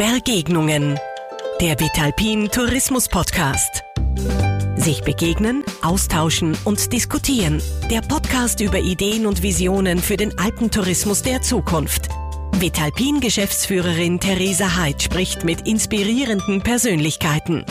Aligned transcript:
Bergegnungen. 0.00 0.98
Der 1.60 1.78
Vitalpin 1.78 2.48
Tourismus 2.50 3.06
Podcast. 3.06 3.84
Sich 4.74 5.02
begegnen, 5.02 5.62
austauschen 5.82 6.56
und 6.64 6.90
diskutieren. 6.94 7.60
Der 7.90 8.00
Podcast 8.00 8.62
über 8.62 8.78
Ideen 8.78 9.26
und 9.26 9.42
Visionen 9.42 9.98
für 9.98 10.16
den 10.16 10.38
Alpentourismus 10.38 11.20
der 11.20 11.42
Zukunft. 11.42 12.08
Vitalpin 12.52 13.20
Geschäftsführerin 13.20 14.18
Theresa 14.20 14.74
Heid 14.78 15.02
spricht 15.02 15.44
mit 15.44 15.68
inspirierenden 15.68 16.62
Persönlichkeiten. 16.62 17.66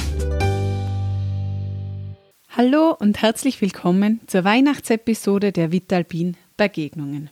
Hallo 2.56 2.96
und 3.00 3.24
herzlich 3.24 3.60
willkommen 3.60 4.22
zur 4.28 4.44
Weihnachtsepisode 4.44 5.52
der 5.52 5.72
Vitalpin 5.72 6.38
Begegnungen. 6.58 7.32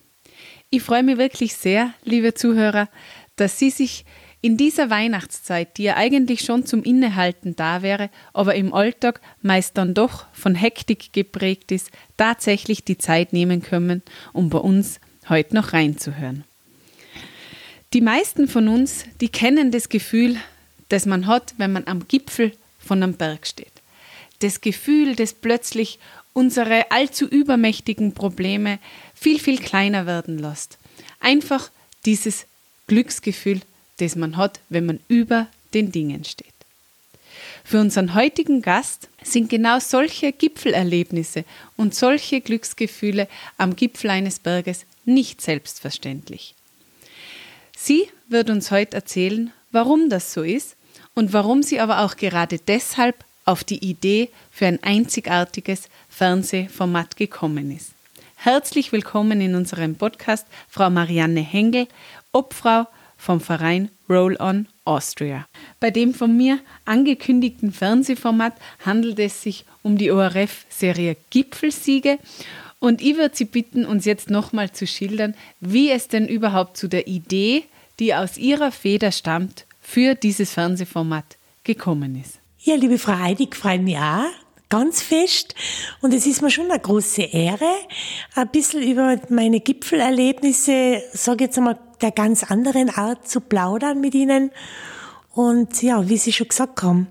Ich 0.71 0.81
freue 0.81 1.03
mich 1.03 1.19
wirklich 1.19 1.53
sehr, 1.53 1.93
liebe 2.03 2.33
Zuhörer, 2.33 2.89
dass 3.35 3.59
Sie 3.59 3.69
sich 3.69 4.03
in 4.41 4.57
dieser 4.57 4.89
Weihnachtszeit, 4.89 5.77
die 5.77 5.83
ja 5.83 5.97
eigentlich 5.97 6.41
schon 6.41 6.65
zum 6.65 6.83
Innehalten 6.83 7.55
da 7.55 7.81
wäre, 7.81 8.09
aber 8.33 8.55
im 8.55 8.73
Alltag 8.73 9.19
meist 9.41 9.77
dann 9.77 9.93
doch 9.93 10.25
von 10.31 10.55
Hektik 10.55 11.11
geprägt 11.11 11.71
ist, 11.71 11.91
tatsächlich 12.17 12.83
die 12.83 12.97
Zeit 12.97 13.33
nehmen 13.33 13.61
können, 13.61 14.03
um 14.33 14.49
bei 14.49 14.59
uns 14.59 14.99
heute 15.27 15.55
noch 15.55 15.73
reinzuhören. 15.73 16.43
Die 17.93 18.01
meisten 18.01 18.47
von 18.47 18.67
uns, 18.67 19.05
die 19.21 19.29
kennen 19.29 19.71
das 19.71 19.89
Gefühl, 19.89 20.37
das 20.89 21.05
man 21.05 21.25
hat, 21.25 21.55
wenn 21.57 21.71
man 21.71 21.87
am 21.87 22.07
Gipfel 22.07 22.51
von 22.79 23.01
einem 23.01 23.13
Berg 23.13 23.47
steht. 23.47 23.71
Das 24.39 24.61
Gefühl, 24.61 25.15
das 25.15 25.33
plötzlich 25.33 25.99
unsere 26.33 26.91
allzu 26.91 27.25
übermächtigen 27.25 28.13
Probleme 28.13 28.77
viel, 29.15 29.39
viel 29.39 29.57
kleiner 29.57 30.05
werden 30.05 30.37
lässt. 30.37 30.77
Einfach 31.19 31.71
dieses 32.05 32.45
Glücksgefühl, 32.85 33.61
das 33.97 34.15
man 34.15 34.37
hat, 34.37 34.59
wenn 34.69 34.85
man 34.85 34.99
über 35.07 35.47
den 35.73 35.91
Dingen 35.91 36.23
steht. 36.23 36.53
Für 37.63 37.81
unseren 37.81 38.15
heutigen 38.15 38.61
Gast 38.61 39.09
sind 39.21 39.49
genau 39.49 39.79
solche 39.79 40.31
Gipfelerlebnisse 40.31 41.43
und 41.75 41.93
solche 41.93 42.39
Glücksgefühle 42.41 43.27
am 43.57 43.75
Gipfel 43.75 44.09
eines 44.09 44.39
Berges 44.39 44.85
nicht 45.03 45.41
selbstverständlich. 45.41 46.55
Sie 47.75 48.07
wird 48.29 48.49
uns 48.49 48.71
heute 48.71 48.95
erzählen, 48.95 49.51
warum 49.71 50.09
das 50.09 50.33
so 50.33 50.43
ist 50.43 50.77
und 51.13 51.33
warum 51.33 51.61
sie 51.61 51.79
aber 51.79 52.01
auch 52.01 52.15
gerade 52.15 52.57
deshalb 52.57 53.23
auf 53.45 53.63
die 53.63 53.83
Idee 53.83 54.29
für 54.51 54.67
ein 54.67 54.81
einzigartiges 54.83 55.89
Fernsehformat 56.09 57.17
gekommen 57.17 57.75
ist. 57.75 57.91
Herzlich 58.37 58.91
willkommen 58.91 59.41
in 59.41 59.55
unserem 59.55 59.95
Podcast, 59.95 60.47
Frau 60.69 60.89
Marianne 60.89 61.41
Hengel, 61.41 61.87
Obfrau 62.31 62.87
vom 63.17 63.41
Verein 63.41 63.89
Roll 64.09 64.37
On 64.39 64.67
Austria. 64.85 65.45
Bei 65.79 65.91
dem 65.91 66.13
von 66.13 66.35
mir 66.35 66.59
angekündigten 66.85 67.71
Fernsehformat 67.71 68.53
handelt 68.85 69.19
es 69.19 69.41
sich 69.41 69.65
um 69.83 69.97
die 69.97 70.11
ORF-Serie 70.11 71.17
Gipfelsiege. 71.29 72.19
Und 72.79 73.01
ich 73.01 73.17
würde 73.17 73.35
Sie 73.35 73.45
bitten, 73.45 73.85
uns 73.85 74.05
jetzt 74.05 74.29
nochmal 74.29 74.71
zu 74.71 74.85
schildern, 74.85 75.35
wie 75.59 75.89
es 75.89 76.07
denn 76.07 76.27
überhaupt 76.27 76.77
zu 76.77 76.87
der 76.87 77.07
Idee, 77.07 77.63
die 77.99 78.13
aus 78.13 78.37
Ihrer 78.37 78.71
Feder 78.71 79.11
stammt, 79.11 79.65
für 79.81 80.15
dieses 80.15 80.51
Fernsehformat 80.51 81.37
gekommen 81.63 82.21
ist. 82.21 82.39
Ja, 82.59 82.75
liebe 82.75 82.97
Frau 82.97 83.17
Heidi, 83.17 83.49
freue 83.51 83.79
mich 83.79 83.97
auch 83.97 84.25
ganz 84.69 85.01
fest. 85.01 85.55
Und 86.01 86.13
es 86.13 86.25
ist 86.25 86.41
mir 86.41 86.51
schon 86.51 86.69
eine 86.69 86.79
große 86.79 87.23
Ehre, 87.23 87.69
ein 88.35 88.49
bisschen 88.49 88.83
über 88.83 89.19
meine 89.29 89.59
Gipfelerlebnisse, 89.59 91.01
sage 91.13 91.45
jetzt 91.45 91.57
einmal, 91.57 91.77
der 92.01 92.11
ganz 92.11 92.43
anderen 92.43 92.89
Art 92.89 93.27
zu 93.27 93.41
plaudern 93.41 93.99
mit 93.99 94.15
Ihnen. 94.15 94.51
Und 95.31 95.81
ja, 95.81 96.07
wie 96.09 96.17
Sie 96.17 96.33
schon 96.33 96.47
gesagt 96.47 96.83
haben, 96.83 97.07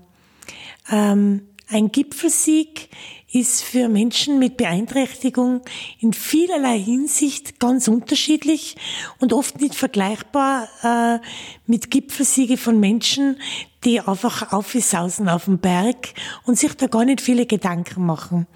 ähm, 0.91 1.47
ein 1.69 1.91
Gipfelsieg 1.91 2.89
ist 3.31 3.61
für 3.61 3.89
Menschen 3.89 4.39
mit 4.39 4.55
Beeinträchtigung 4.55 5.61
in 5.99 6.13
vielerlei 6.13 6.79
Hinsicht 6.79 7.59
ganz 7.59 7.89
unterschiedlich 7.89 8.77
und 9.19 9.33
oft 9.33 9.59
nicht 9.59 9.75
vergleichbar 9.75 10.69
äh, 10.81 11.19
mit 11.65 11.91
Gipfelsiege 11.91 12.55
von 12.57 12.79
Menschen, 12.79 13.37
die 13.83 13.99
einfach 13.99 14.53
aufsausen 14.53 15.27
auf 15.27 15.45
dem 15.45 15.59
Berg 15.59 16.13
und 16.45 16.57
sich 16.57 16.73
da 16.75 16.87
gar 16.87 17.03
nicht 17.03 17.19
viele 17.19 17.45
Gedanken 17.45 18.05
machen. 18.05 18.47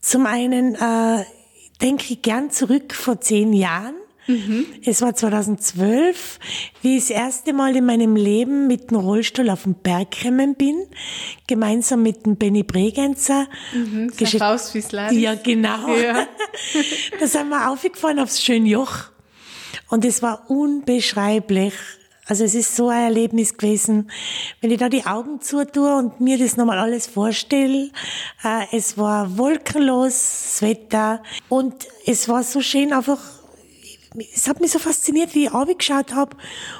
Zum 0.00 0.26
einen 0.26 0.74
äh, 0.74 1.24
denke 1.80 2.04
ich 2.12 2.20
gern 2.20 2.50
zurück 2.50 2.92
vor 2.92 3.20
zehn 3.20 3.54
Jahren, 3.54 3.94
Mhm. 4.26 4.66
Es 4.84 5.02
war 5.02 5.14
2012, 5.14 6.38
wie 6.82 6.96
ich 6.96 7.04
das 7.04 7.10
erste 7.10 7.52
Mal 7.52 7.76
in 7.76 7.84
meinem 7.84 8.16
Leben 8.16 8.66
mit 8.66 8.90
dem 8.90 8.98
Rollstuhl 8.98 9.50
auf 9.50 9.64
den 9.64 9.74
Berg 9.74 10.12
gekommen 10.12 10.54
bin, 10.54 10.86
gemeinsam 11.46 12.02
mit 12.02 12.24
dem 12.26 12.36
Benny 12.36 12.62
Bregenzer. 12.62 13.46
Mhm, 13.72 14.10
Faust 14.38 14.74
Ja, 15.12 15.34
genau. 15.34 15.94
Ja. 15.96 16.26
da 17.20 17.26
sind 17.26 17.48
wir 17.48 17.70
aufgefahren 17.70 18.18
aufs 18.18 18.42
Schönjoch. 18.42 19.10
Und 19.88 20.04
es 20.04 20.22
war 20.22 20.50
unbeschreiblich. 20.50 21.74
Also 22.26 22.44
es 22.44 22.54
ist 22.54 22.74
so 22.74 22.88
ein 22.88 23.02
Erlebnis 23.02 23.58
gewesen, 23.58 24.10
wenn 24.62 24.70
ich 24.70 24.78
da 24.78 24.88
die 24.88 25.04
Augen 25.04 25.42
zutue 25.42 25.94
und 25.94 26.20
mir 26.20 26.38
das 26.38 26.56
nochmal 26.56 26.78
alles 26.78 27.06
vorstelle. 27.06 27.90
Äh, 28.42 28.64
es 28.72 28.96
war 28.96 29.36
wolkenlos, 29.36 30.12
das 30.12 30.62
Wetter 30.62 31.22
und 31.50 31.74
es 32.06 32.26
war 32.28 32.42
so 32.42 32.62
schön 32.62 32.94
einfach 32.94 33.18
es 34.32 34.48
hat 34.48 34.60
mich 34.60 34.70
so 34.70 34.78
fasziniert, 34.78 35.34
wie 35.34 35.44
ich 35.44 35.52
abgeschaut 35.52 36.14
habe 36.14 36.36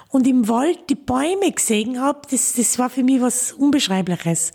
und 0.09 0.27
im 0.27 0.49
Wald 0.49 0.78
die 0.89 0.95
Bäume 0.95 1.50
gesehen 1.50 2.00
habe. 2.00 2.21
Das, 2.31 2.53
das 2.55 2.78
war 2.78 2.91
für 2.91 3.03
mich 3.03 3.21
was 3.21 3.53
Unbeschreibliches. 3.53 4.53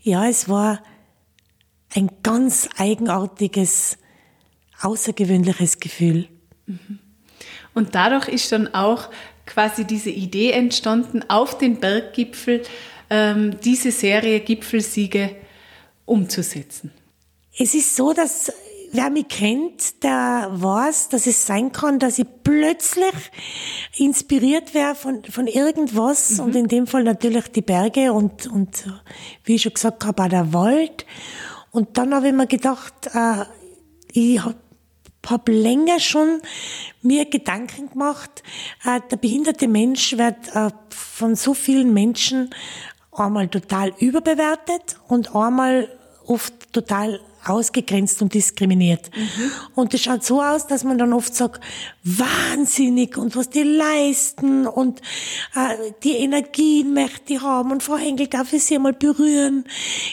Ja, 0.00 0.26
es 0.26 0.48
war 0.48 0.82
ein 1.94 2.10
ganz 2.22 2.68
eigenartiges, 2.78 3.98
außergewöhnliches 4.80 5.78
Gefühl. 5.78 6.28
Mhm. 6.66 6.98
Und 7.74 7.94
dadurch 7.94 8.28
ist 8.28 8.50
dann 8.52 8.74
auch 8.74 9.08
quasi 9.46 9.84
diese 9.84 10.10
Idee 10.10 10.52
entstanden, 10.52 11.24
auf 11.28 11.58
den 11.58 11.80
Berggipfel 11.80 12.62
ähm, 13.10 13.58
diese 13.62 13.90
Serie 13.90 14.40
Gipfelsiege 14.40 15.36
umzusetzen. 16.06 16.92
Es 17.58 17.74
ist 17.74 17.94
so, 17.96 18.12
dass 18.12 18.52
wer 18.92 19.10
mich 19.10 19.28
kennt, 19.28 20.02
der 20.04 20.48
weiß, 20.52 21.08
dass 21.08 21.26
es 21.26 21.46
sein 21.46 21.72
kann, 21.72 21.98
dass 21.98 22.18
ich 22.18 22.26
plötzlich 22.44 23.14
inspiriert 23.96 24.74
wäre 24.74 24.94
von, 24.94 25.24
von 25.24 25.46
irgendwas 25.46 26.38
mhm. 26.38 26.44
und 26.44 26.56
in 26.56 26.68
dem 26.68 26.86
Fall 26.86 27.02
natürlich 27.02 27.48
die 27.48 27.62
Berge 27.62 28.12
und, 28.12 28.46
und 28.46 28.86
wie 29.44 29.56
ich 29.56 29.62
schon 29.62 29.74
gesagt 29.74 30.04
habe, 30.04 30.22
auch 30.22 30.28
der 30.28 30.52
Wald. 30.52 31.06
Und 31.70 31.96
dann 31.96 32.14
habe 32.14 32.28
ich 32.28 32.34
mir 32.34 32.46
gedacht, 32.46 33.10
äh, 33.14 33.44
ich 34.12 34.44
habe 34.44 34.56
hab 35.26 35.48
länger 35.48 35.98
schon 35.98 36.42
mir 37.00 37.24
Gedanken 37.24 37.90
gemacht, 37.90 38.42
äh, 38.84 39.00
der 39.10 39.16
behinderte 39.16 39.68
Mensch 39.68 40.18
wird 40.18 40.54
äh, 40.54 40.70
von 40.90 41.34
so 41.34 41.54
vielen 41.54 41.94
Menschen 41.94 42.50
einmal 43.10 43.48
total 43.48 43.94
überbewertet 43.98 44.96
und 45.08 45.34
einmal 45.34 45.88
oft 46.26 46.72
total 46.72 47.20
ausgegrenzt 47.44 48.22
und 48.22 48.34
diskriminiert. 48.34 49.10
Mhm. 49.14 49.50
Und 49.74 49.94
es 49.94 50.02
schaut 50.02 50.24
so 50.24 50.42
aus, 50.42 50.66
dass 50.66 50.84
man 50.84 50.98
dann 50.98 51.12
oft 51.12 51.34
sagt, 51.34 51.62
wahnsinnig 52.04 53.16
und 53.16 53.36
was 53.36 53.50
die 53.50 53.62
leisten 53.62 54.66
und 54.66 55.00
äh, 55.54 55.92
die 56.02 56.16
Energien 56.16 56.94
möchte 56.94 57.34
ich 57.34 57.42
haben 57.42 57.72
und 57.72 57.82
Frau 57.82 57.96
Henkel, 57.96 58.26
darf 58.28 58.52
ich 58.52 58.64
Sie 58.64 58.78
mal 58.78 58.92
berühren? 58.92 59.64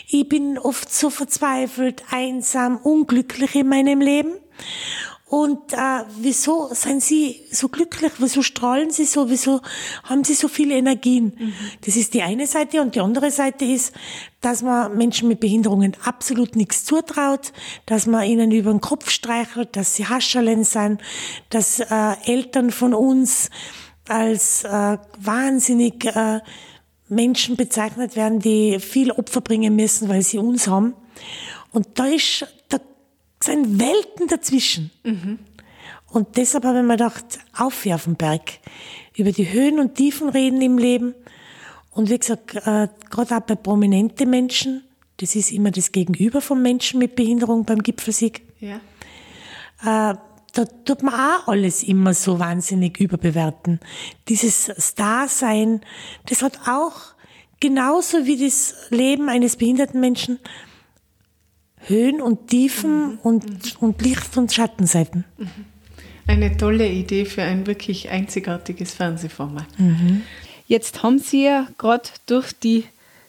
Ich 0.08 0.28
bin 0.28 0.58
oft 0.58 0.92
so 0.94 1.10
verzweifelt, 1.10 2.04
einsam, 2.12 2.78
unglücklich 2.78 3.56
in 3.56 3.68
meinem 3.70 4.02
Leben. 4.02 4.34
Und 5.30 5.74
äh, 5.74 5.78
wieso 6.20 6.70
sind 6.74 7.04
Sie 7.04 7.42
so 7.52 7.70
glücklich? 7.70 8.14
Wieso 8.18 8.42
strahlen 8.42 8.90
Sie 8.90 9.06
so? 9.06 9.30
Wieso 9.30 9.62
haben 10.04 10.24
Sie 10.24 10.34
so 10.34 10.48
viele 10.48 10.76
Energien? 10.76 11.34
Mhm. 11.38 11.54
Das 11.86 11.96
ist 11.96 12.16
die 12.16 12.24
eine 12.24 12.48
Seite. 12.48 12.82
Und 12.82 12.96
die 12.96 13.00
andere 13.00 13.30
Seite 13.30 13.64
ist, 13.64 13.94
dass 14.42 14.64
man 14.64 14.98
Menschen 14.98 15.28
mit 15.28 15.40
Behinderungen 15.40 15.96
absolut 16.04 16.56
nichts 16.56 16.84
zutraut, 16.84 17.54
dass 17.86 18.08
man 18.08 18.26
ihnen 18.26 18.52
über 18.52 18.72
den 18.72 18.82
Kopf 18.82 19.12
streichelt, 19.12 19.76
dass 19.76 19.94
sie 19.94 20.08
Hascherlen 20.08 20.64
sind, 20.64 21.00
dass 21.52 21.80
äh, 21.80 22.14
Eltern 22.26 22.72
von 22.72 22.96
uns 22.96 23.52
als 24.08 24.64
äh, 24.64 24.98
wahnsinnig 25.20 26.06
äh, 26.06 26.40
Menschen 27.08 27.56
bezeichnet 27.56 28.16
werden, 28.16 28.40
die 28.40 28.80
viel 28.80 29.12
Opfer 29.12 29.42
bringen 29.42 29.76
müssen, 29.76 30.10
weil 30.10 30.24
sie 30.24 30.40
uns 30.40 30.68
haben. 30.68 30.96
Und 31.72 32.00
da 32.00 32.06
ist 32.06 32.48
sind 33.42 33.80
Welten 33.80 34.28
dazwischen. 34.28 34.92
Mhm. 35.04 35.40
Und 36.12 36.38
deshalb 36.38 36.66
habe 36.66 36.80
ich 36.80 36.86
mir 36.86 36.98
gedacht, 36.98 37.40
auf 37.56 37.86
auf 37.86 38.04
den 38.04 38.16
Berg. 38.16 38.60
Über 39.16 39.32
die 39.32 39.52
Höhen 39.52 39.80
und 39.80 39.96
Tiefen 39.96 40.30
reden 40.30 40.62
im 40.62 40.78
Leben. 40.78 41.14
Und 41.92 42.10
wie 42.10 42.18
gesagt, 42.18 42.56
äh, 42.56 42.88
gerade 43.10 43.38
auch 43.38 43.42
bei 43.42 43.56
prominenten 43.56 44.30
Menschen, 44.30 44.84
das 45.18 45.36
ist 45.36 45.52
immer 45.52 45.72
das 45.72 45.92
Gegenüber 45.92 46.42
von 46.42 46.62
Menschen 46.62 47.00
mit 47.00 47.16
Behinderung 47.16 47.66
beim 47.66 47.84
Gipfelsieg. 47.84 48.42
Ja. 48.60 48.78
Äh, 49.82 50.18
da 50.54 50.66
tut 50.86 51.04
man 51.04 51.14
auch 51.14 51.48
alles 51.48 51.84
immer 51.84 52.14
so 52.14 52.40
wahnsinnig 52.40 53.00
überbewerten. 53.00 53.80
Dieses 54.28 54.66
Star-Sein, 54.66 55.82
das 56.26 56.42
hat 56.42 56.68
auch 56.68 57.14
genauso 57.60 58.26
wie 58.26 58.44
das 58.44 58.74
Leben 58.90 59.30
eines 59.30 59.58
behinderten 59.58 60.00
Menschen 60.00 60.40
Höhen 61.88 62.22
und 62.22 62.48
Tiefen 62.48 63.14
mhm. 63.14 63.20
und, 63.24 63.82
und 63.82 64.02
Licht- 64.02 64.38
und 64.38 64.52
Schattenseiten. 64.52 65.26
Mhm. 65.38 65.48
Eine 66.28 66.58
tolle 66.58 66.88
Idee 66.88 67.26
für 67.26 67.42
ein 67.42 67.66
wirklich 67.66 68.10
einzigartiges 68.10 68.94
Fernsehformat. 68.94 69.68
Mhm. 69.80 70.22
Jetzt 70.68 71.02
haben 71.02 71.18
Sie 71.18 71.46
ja 71.46 71.68
gerade 71.78 72.10
durch 72.28 72.54
die 72.54 72.84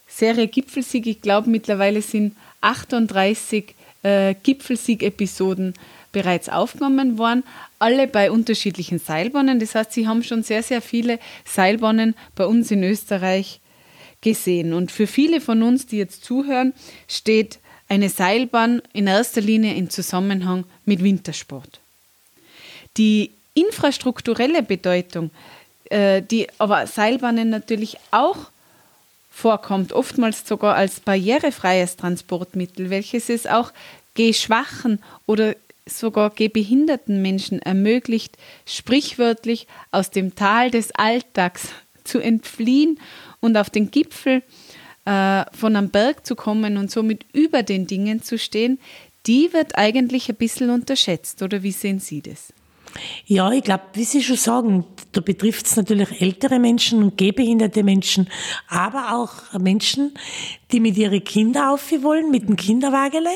Serie 0.07 0.49
Gipfelsieg, 0.49 1.07
ich 1.07 1.23
glaube 1.23 1.49
mittlerweile 1.49 2.03
sind 2.03 2.37
38 2.61 3.75
äh, 4.03 4.35
Gipfelsieg-Episoden 4.43 5.75
bereits 6.13 6.49
aufgenommen 6.49 7.17
worden, 7.17 7.45
alle 7.79 8.07
bei 8.07 8.31
unterschiedlichen 8.31 8.99
Seilbahnen. 8.99 9.61
Das 9.61 9.75
heißt, 9.75 9.93
Sie 9.93 10.09
haben 10.09 10.23
schon 10.23 10.43
sehr, 10.43 10.63
sehr 10.63 10.83
viele 10.83 11.19
Seilbahnen 11.45 12.15
bei 12.35 12.45
uns 12.45 12.71
in 12.71 12.83
Österreich 12.83 13.61
gesehen. 14.21 14.75
Und 14.75 14.91
für 14.91 15.07
viele 15.07 15.41
von 15.41 15.63
uns, 15.63 15.87
die 15.87 15.97
jetzt 15.97 16.25
zuhören, 16.25 16.75
steht 17.09 17.60
eine 17.91 18.09
Seilbahn 18.09 18.81
in 18.93 19.09
erster 19.09 19.41
Linie 19.41 19.75
in 19.75 19.91
Zusammenhang 19.91 20.65
mit 20.85 21.03
Wintersport. 21.03 21.81
Die 22.97 23.33
infrastrukturelle 23.55 24.63
Bedeutung, 24.63 25.31
äh, 25.91 26.23
die 26.23 26.47
aber 26.59 26.87
Seilbahnen 26.87 27.51
natürlich 27.51 27.99
auch 28.13 28.37
vorkommt, 29.31 29.93
oftmals 29.93 30.47
sogar 30.47 30.77
als 30.77 31.01
barrierefreies 31.01 31.97
Transportmittel, 31.97 32.91
welches 32.91 33.29
es 33.29 33.47
auch 33.47 33.73
geschwachen 34.15 35.03
oder 35.27 35.57
sogar 35.87 36.31
gehbehinderten 36.31 37.21
Menschen 37.21 37.61
ermöglicht, 37.61 38.37
sprichwörtlich 38.67 39.67
aus 39.91 40.11
dem 40.11 40.37
Tal 40.37 40.71
des 40.71 40.93
Alltags 40.93 41.71
zu 42.05 42.21
entfliehen 42.21 43.01
und 43.41 43.57
auf 43.57 43.69
den 43.69 43.91
Gipfel 43.91 44.43
äh, 45.05 45.45
von 45.53 45.77
einem 45.77 45.91
Berg 45.91 46.27
zu 46.27 46.35
kommen 46.35 46.77
und 46.77 46.91
somit 46.91 47.25
über 47.33 47.63
den 47.63 47.87
Dingen 47.87 48.23
zu 48.23 48.39
stehen, 48.39 48.79
die 49.27 49.53
wird 49.53 49.77
eigentlich 49.77 50.29
ein 50.29 50.37
bisschen 50.37 50.71
unterschätzt. 50.71 51.43
Oder 51.43 51.63
wie 51.63 51.73
sehen 51.73 52.01
Sie 52.01 52.23
das? 52.23 52.53
Ja, 53.27 53.53
ich 53.53 53.63
glaube, 53.63 53.85
wie 53.93 54.05
Sie 54.05 54.23
schon 54.23 54.37
sagen, 54.37 54.85
da 55.13 55.21
betrifft 55.21 55.67
es 55.67 55.77
natürlich 55.77 56.21
ältere 56.21 56.59
Menschen 56.59 57.03
und 57.03 57.17
gehbehinderte 57.17 57.83
Menschen, 57.83 58.29
aber 58.69 59.15
auch 59.15 59.59
Menschen, 59.59 60.13
die 60.73 60.81
mit 60.81 60.97
ihren 60.97 61.23
Kindern 61.23 61.69
aufhören 61.69 62.03
wollen, 62.03 62.31
mit 62.31 62.49
dem 62.49 62.57
Kinderwagele, 62.57 63.31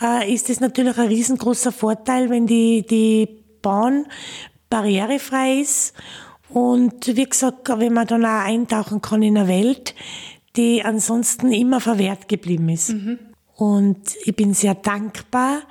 äh, 0.00 0.32
ist 0.32 0.48
es 0.50 0.60
natürlich 0.60 0.96
ein 0.96 1.08
riesengroßer 1.08 1.72
Vorteil, 1.72 2.30
wenn 2.30 2.46
die, 2.46 2.86
die 2.86 3.28
Bahn 3.62 4.06
barrierefrei 4.70 5.60
ist. 5.60 5.94
Und 6.48 7.16
wie 7.16 7.24
gesagt, 7.24 7.68
wenn 7.68 7.92
man 7.92 8.06
dann 8.06 8.24
auch 8.24 8.44
eintauchen 8.44 9.02
kann 9.02 9.22
in 9.22 9.36
eine 9.36 9.48
Welt, 9.48 9.94
die 10.56 10.82
ansonsten 10.84 11.52
immer 11.52 11.80
verwehrt 11.80 12.28
geblieben 12.28 12.68
ist. 12.68 12.90
Mhm. 12.90 13.18
Und 13.54 14.16
ich 14.24 14.36
bin 14.36 14.54
sehr 14.54 14.74
dankbar, 14.74 15.62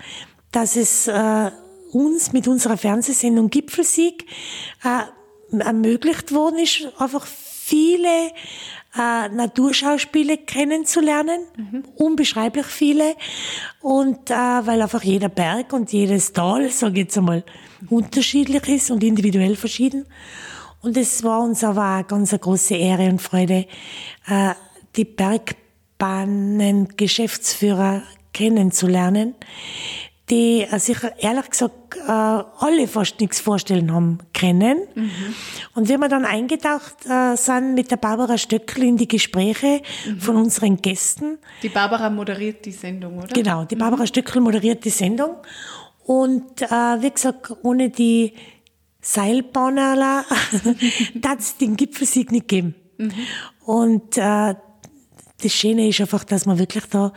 dass 0.52 0.76
es 0.76 1.08
äh, 1.08 1.52
uns 1.92 2.34
mit 2.34 2.48
unserer 2.48 2.78
Fernsehsendung 2.78 3.50
Gipfelsieg 3.50 4.26
äh, 4.84 5.60
ermöglicht 5.60 6.34
worden 6.34 6.60
ist, 6.60 6.88
einfach 6.98 7.26
viele 7.26 8.32
äh, 8.98 9.30
Naturschauspiele 9.30 10.38
kennenzulernen, 10.38 11.42
mhm. 11.58 11.84
unbeschreiblich 11.96 12.66
viele. 12.66 13.16
Und 13.82 14.30
äh, 14.30 14.34
weil 14.34 14.82
einfach 14.82 15.04
jeder 15.04 15.30
Berg 15.30 15.74
und 15.74 15.92
jedes 15.92 16.34
Tal, 16.34 16.70
sage 16.70 16.94
ich 16.94 17.06
jetzt 17.06 17.18
einmal, 17.18 17.44
unterschiedlich 17.90 18.68
ist 18.68 18.92
und 18.92 19.04
individuell 19.04 19.56
verschieden. 19.56 20.06
Und 20.82 20.98
es 20.98 21.24
war 21.24 21.42
uns 21.42 21.64
aber 21.64 21.82
auch 21.82 21.96
eine 21.96 22.04
ganz 22.04 22.32
eine 22.32 22.40
große 22.40 22.76
Ehre 22.76 23.10
und 23.10 23.22
Freude, 23.22 23.66
äh, 24.28 24.54
die 24.96 25.06
Bergbahnen-Geschäftsführer 25.06 28.04
kennenzulernen, 28.34 29.36
die 30.30 30.62
äh, 30.62 30.80
sich 30.80 30.98
ehrlich 31.20 31.50
gesagt 31.50 31.96
äh, 31.96 32.12
alle 32.12 32.88
fast 32.88 33.20
nichts 33.20 33.40
vorstellen 33.40 33.94
haben 33.94 34.18
können. 34.34 34.80
Mhm. 34.96 35.12
Und 35.76 35.90
wenn 35.90 36.00
wir 36.00 36.10
dann 36.10 36.26
eingetaucht 36.26 37.06
äh, 37.08 37.36
sind 37.36 37.76
mit 37.76 37.92
der 37.92 37.98
Barbara 37.98 38.38
Stöckl 38.38 38.84
in 38.84 38.98
die 38.98 39.08
Gespräche 39.08 39.82
mhm. 40.08 40.20
von 40.20 40.36
unseren 40.38 40.78
Gästen. 40.78 41.38
Die 41.62 41.70
Barbara 41.70 42.10
moderiert 42.10 42.66
die 42.66 42.72
Sendung, 42.72 43.20
oder? 43.20 43.28
Genau, 43.28 43.66
die 43.66 43.76
Barbara 43.76 44.02
mhm. 44.02 44.08
Stöckl 44.08 44.40
moderiert 44.40 44.84
die 44.84 44.90
Sendung. 44.90 45.36
Und 46.06 46.62
äh, 46.62 46.68
wie 46.68 47.12
gesagt, 47.12 47.52
ohne 47.64 47.90
die 47.90 48.34
Seilbahnerler 49.02 50.26
hat 51.26 51.40
es 51.40 51.58
den 51.58 51.78
Gipfelsieg 51.78 52.32
nicht 52.32 52.48
geben. 52.48 52.76
Mhm. 52.98 53.14
Und 53.66 54.18
äh, 54.18 54.56
das 55.42 55.54
Schöne 55.54 55.88
ist 55.88 56.02
einfach, 56.02 56.24
dass 56.24 56.46
man 56.46 56.60
wirklich 56.60 56.86
da 56.86 57.12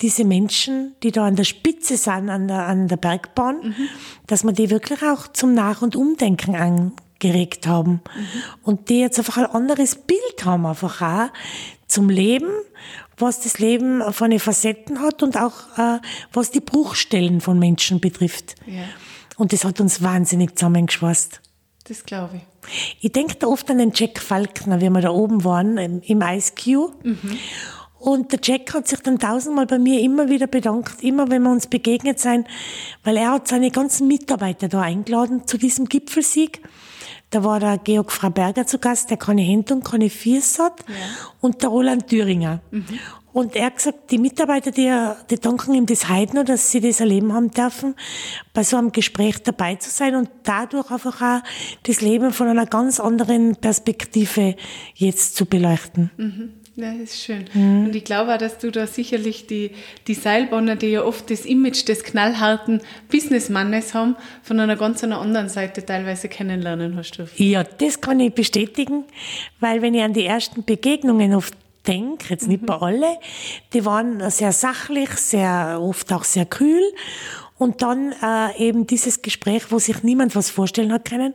diese 0.00 0.24
Menschen, 0.24 0.94
die 1.02 1.10
da 1.10 1.26
an 1.26 1.36
der 1.36 1.44
Spitze 1.44 1.96
sind, 1.96 2.30
an 2.30 2.48
der, 2.48 2.66
an 2.66 2.88
der 2.88 2.96
Bergbahn, 2.96 3.60
mhm. 3.60 3.88
dass 4.26 4.44
man 4.44 4.54
die 4.54 4.70
wirklich 4.70 5.02
auch 5.02 5.28
zum 5.28 5.54
Nach- 5.54 5.82
und 5.82 5.96
Umdenken 5.96 6.54
angeregt 6.54 7.66
haben. 7.66 7.90
Mhm. 7.92 8.00
Und 8.62 8.88
die 8.88 9.00
jetzt 9.00 9.18
einfach 9.18 9.38
ein 9.38 9.46
anderes 9.46 9.96
Bild 9.96 10.44
haben, 10.44 10.66
einfach 10.66 11.02
auch 11.02 11.28
zum 11.88 12.10
Leben, 12.10 12.50
was 13.16 13.40
das 13.40 13.58
Leben 13.58 14.00
von 14.12 14.26
eine 14.26 14.38
Facetten 14.38 15.00
hat 15.00 15.22
und 15.22 15.36
auch 15.36 15.76
äh, 15.76 15.98
was 16.32 16.50
die 16.50 16.60
Bruchstellen 16.60 17.40
von 17.40 17.58
Menschen 17.58 18.00
betrifft. 18.00 18.54
Ja. 18.66 18.84
Und 19.36 19.52
das 19.52 19.64
hat 19.64 19.80
uns 19.80 20.02
wahnsinnig 20.02 20.56
zusammengeschweißt. 20.56 21.40
Das 21.88 22.04
glaube 22.04 22.36
ich. 22.36 22.42
Ich 23.00 23.12
denke 23.12 23.36
da 23.36 23.46
oft 23.46 23.70
an 23.70 23.78
den 23.78 23.92
Jack 23.94 24.18
Falkner, 24.18 24.80
wie 24.80 24.90
wir 24.90 25.00
da 25.00 25.10
oben 25.10 25.44
waren, 25.44 25.78
im, 25.78 26.02
im 26.02 26.20
Ice 26.22 26.52
Cube. 26.54 26.94
Mhm. 27.02 27.38
Und 27.98 28.32
der 28.32 28.38
Jack 28.42 28.72
hat 28.74 28.86
sich 28.86 29.00
dann 29.00 29.18
tausendmal 29.18 29.66
bei 29.66 29.78
mir 29.78 30.00
immer 30.00 30.28
wieder 30.28 30.46
bedankt, 30.46 31.02
immer 31.02 31.30
wenn 31.30 31.42
wir 31.42 31.50
uns 31.50 31.66
begegnet 31.66 32.20
sind, 32.20 32.46
weil 33.02 33.16
er 33.16 33.32
hat 33.32 33.48
seine 33.48 33.70
ganzen 33.70 34.06
Mitarbeiter 34.06 34.68
da 34.68 34.82
eingeladen 34.82 35.46
zu 35.46 35.58
diesem 35.58 35.86
Gipfelsieg. 35.86 36.62
Da 37.30 37.42
war 37.44 37.60
der 37.60 37.78
Georg 37.78 38.12
Freiberger 38.12 38.66
zu 38.66 38.78
Gast, 38.78 39.10
der 39.10 39.16
keine 39.16 39.42
Hände 39.42 39.74
und 39.74 39.84
keine 39.84 40.08
Füße 40.08 40.62
hat, 40.62 40.84
ja. 40.88 40.94
und 41.40 41.62
der 41.62 41.68
Roland 41.70 42.06
Thüringer. 42.06 42.60
Mhm. 42.70 42.84
Und 43.38 43.54
er 43.54 43.66
hat 43.66 43.76
gesagt, 43.76 44.10
die 44.10 44.18
Mitarbeiter, 44.18 44.72
die, 44.72 44.92
die 45.30 45.38
danken 45.38 45.72
ihm 45.72 45.86
das 45.86 46.08
heute 46.08 46.34
noch, 46.34 46.44
dass 46.44 46.72
sie 46.72 46.80
das 46.80 46.98
erleben 46.98 47.32
haben 47.32 47.52
dürfen, 47.52 47.94
bei 48.52 48.64
so 48.64 48.76
einem 48.76 48.90
Gespräch 48.90 49.40
dabei 49.44 49.76
zu 49.76 49.90
sein 49.90 50.16
und 50.16 50.28
dadurch 50.42 50.90
einfach 50.90 51.22
auch 51.22 51.48
das 51.84 52.00
Leben 52.00 52.32
von 52.32 52.48
einer 52.48 52.66
ganz 52.66 52.98
anderen 52.98 53.54
Perspektive 53.54 54.56
jetzt 54.96 55.36
zu 55.36 55.46
beleuchten. 55.46 56.10
Mhm. 56.16 56.54
Ja, 56.74 56.92
das 56.94 57.10
ist 57.10 57.22
schön. 57.22 57.44
Mhm. 57.54 57.86
Und 57.86 57.94
ich 57.94 58.02
glaube 58.02 58.34
auch, 58.34 58.38
dass 58.38 58.58
du 58.58 58.72
da 58.72 58.88
sicherlich 58.88 59.46
die, 59.46 59.70
die 60.08 60.14
Seilbahner, 60.14 60.74
die 60.74 60.88
ja 60.88 61.04
oft 61.04 61.30
das 61.30 61.46
Image 61.46 61.86
des 61.86 62.02
knallharten 62.02 62.80
Businessmannes 63.08 63.94
haben, 63.94 64.16
von 64.42 64.58
einer 64.58 64.74
ganz 64.74 65.04
anderen 65.04 65.48
Seite 65.48 65.86
teilweise 65.86 66.28
kennenlernen 66.28 66.96
hast 66.96 67.18
du. 67.18 67.28
Ja, 67.36 67.62
das 67.62 68.00
kann 68.00 68.18
ich 68.18 68.34
bestätigen, 68.34 69.04
weil 69.60 69.80
wenn 69.80 69.94
ich 69.94 70.02
an 70.02 70.12
die 70.12 70.24
ersten 70.24 70.64
Begegnungen 70.64 71.34
oft 71.36 71.54
denke, 71.86 72.26
jetzt 72.30 72.48
nicht 72.48 72.66
bei 72.66 72.74
alle, 72.74 73.18
die 73.72 73.84
waren 73.84 74.30
sehr 74.30 74.52
sachlich, 74.52 75.10
sehr 75.10 75.78
oft 75.80 76.12
auch 76.12 76.24
sehr 76.24 76.46
kühl. 76.46 76.82
Und 77.56 77.82
dann 77.82 78.12
äh, 78.22 78.56
eben 78.68 78.86
dieses 78.86 79.22
Gespräch, 79.22 79.70
wo 79.70 79.78
sich 79.78 80.02
niemand 80.02 80.36
was 80.36 80.48
vorstellen 80.50 80.92
hat 80.92 81.04
können. 81.04 81.34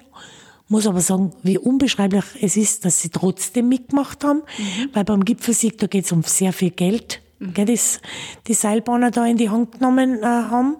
Muss 0.69 0.87
aber 0.87 1.01
sagen, 1.01 1.33
wie 1.43 1.57
unbeschreiblich 1.57 2.23
es 2.41 2.55
ist, 2.55 2.85
dass 2.85 3.01
sie 3.01 3.09
trotzdem 3.09 3.67
mitgemacht 3.67 4.23
haben, 4.23 4.43
mhm. 4.57 4.89
weil 4.93 5.03
beim 5.03 5.25
Gipfelsieg, 5.25 5.77
da 5.77 5.87
geht 5.87 6.05
es 6.05 6.11
um 6.13 6.23
sehr 6.23 6.53
viel 6.53 6.71
Geld, 6.71 7.21
mhm. 7.39 7.53
gell, 7.53 7.65
das 7.65 7.99
die 8.47 8.53
Seilbahner 8.53 9.11
da 9.11 9.25
in 9.25 9.35
die 9.35 9.49
Hand 9.49 9.73
genommen 9.73 10.23
äh, 10.23 10.25
haben 10.25 10.77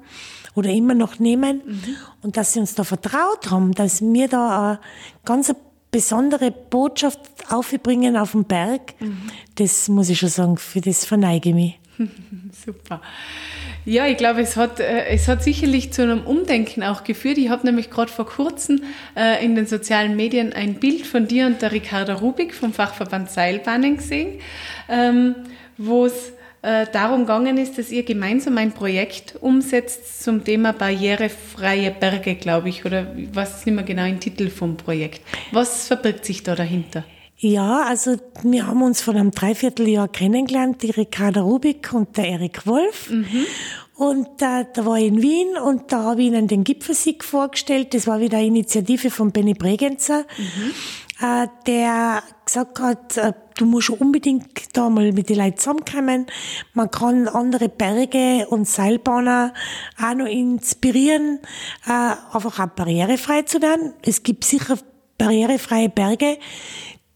oder 0.56 0.70
immer 0.70 0.94
noch 0.94 1.20
nehmen. 1.20 1.62
Mhm. 1.66 1.96
Und 2.22 2.38
dass 2.38 2.54
sie 2.54 2.62
uns 2.62 2.76
da 2.76 2.86
vertraut 2.86 3.52
haben, 3.52 3.74
dass 3.74 4.02
wir 4.02 4.30
da 4.30 4.74
äh, 4.74 4.78
ganz 5.26 5.54
besondere 5.94 6.52
Botschaft 6.52 7.20
aufbringen 7.50 8.18
auf 8.18 8.32
dem 8.32 8.44
Berg, 8.44 8.96
das 9.56 9.88
muss 9.88 10.10
ich 10.10 10.20
schon 10.20 10.30
sagen, 10.30 10.58
für 10.58 10.82
das 10.82 11.06
verneige 11.06 11.50
ich 11.50 11.56
mich. 11.56 11.80
Super. 12.66 13.00
Ja, 13.86 14.08
ich 14.08 14.18
glaube, 14.18 14.42
es 14.42 14.58
hat, 14.58 14.80
äh, 14.80 15.06
es 15.06 15.28
hat 15.28 15.44
sicherlich 15.44 15.94
zu 15.94 16.02
einem 16.02 16.26
Umdenken 16.26 16.84
auch 16.84 17.04
geführt. 17.04 17.38
Ich 17.38 17.50
habe 17.50 17.66
nämlich 17.66 17.92
gerade 17.92 18.12
vor 18.12 18.26
kurzem 18.26 18.82
äh, 19.16 19.46
in 19.46 19.56
den 19.56 19.68
sozialen 19.68 20.16
Medien 20.16 20.52
ein 20.52 20.76
Bild 20.76 21.06
von 21.06 21.28
dir 21.28 21.46
und 21.46 21.62
der 21.62 21.72
Ricarda 21.72 22.16
Rubik 22.16 22.56
vom 22.56 22.74
Fachverband 22.74 23.30
Seilbahnen 23.30 23.98
gesehen, 23.98 24.40
ähm, 24.90 25.36
wo 25.78 26.06
es 26.06 26.34
äh, 26.64 26.88
darum 26.92 27.22
gegangen 27.22 27.58
ist, 27.58 27.78
dass 27.78 27.92
ihr 27.92 28.04
gemeinsam 28.04 28.58
ein 28.58 28.72
Projekt 28.72 29.36
umsetzt 29.42 30.24
zum 30.24 30.44
Thema 30.44 30.72
barrierefreie 30.72 31.92
Berge, 31.92 32.36
glaube 32.36 32.70
ich, 32.70 32.86
oder 32.86 33.08
was 33.34 33.58
ist 33.58 33.66
nicht 33.66 33.76
mehr 33.76 33.84
genau 33.84 34.04
ein 34.04 34.22
Titel 34.22 34.50
vom 34.50 34.78
Projekt? 34.78 35.22
Was 35.52 35.88
verbirgt 35.88 36.24
sich 36.26 36.42
da 36.42 36.56
dahinter? 36.56 37.04
Ja, 37.38 37.84
also 37.86 38.16
wir 38.44 38.68
haben 38.68 38.82
uns 38.82 39.02
vor 39.02 39.14
einem 39.16 39.32
Dreivierteljahr 39.32 40.08
kennengelernt, 40.08 40.82
die 40.82 40.92
Ricarda 40.92 41.42
Rubik 41.42 41.92
und 41.92 42.16
der 42.16 42.30
Erik 42.30 42.66
Wolf. 42.66 43.10
Mhm. 43.10 43.46
Und 43.96 44.42
äh, 44.42 44.66
da 44.74 44.86
war 44.86 44.98
ich 44.98 45.08
in 45.08 45.22
Wien 45.22 45.58
und 45.58 45.92
da 45.92 46.04
habe 46.04 46.22
ich 46.22 46.28
ihnen 46.28 46.48
den 46.48 46.64
Gipfelsieg 46.64 47.24
vorgestellt. 47.24 47.94
Das 47.94 48.08
war 48.08 48.20
wieder 48.20 48.38
eine 48.38 48.48
Initiative 48.48 49.12
von 49.12 49.32
Benny 49.32 49.54
Bregenzer, 49.54 50.26
mhm. 50.38 51.26
äh, 51.26 51.48
der 51.68 52.24
gesagt 52.44 52.80
hat, 52.80 53.18
äh, 53.18 53.34
du 53.56 53.66
musst 53.66 53.92
unbedingt 53.92 54.76
da 54.76 54.90
mal 54.90 55.12
mit 55.12 55.30
den 55.30 55.38
Leuten 55.38 55.58
zusammenkommen. 55.58 56.26
Man 56.74 56.90
kann 56.90 57.28
andere 57.28 57.70
Berge 57.70 58.48
und 58.50 58.68
Seilbahnen 58.68 59.52
auch 60.02 60.14
noch 60.16 60.26
inspirieren, 60.26 61.40
äh, 61.86 61.92
einfach 61.92 62.60
auch 62.60 62.68
barrierefrei 62.70 63.44
zu 63.44 63.62
werden. 63.62 63.94
Es 64.02 64.24
gibt 64.24 64.44
sicher 64.44 64.78
barrierefreie 65.20 65.90
Berge, 65.90 66.40